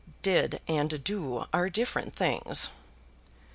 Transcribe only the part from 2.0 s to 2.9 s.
things."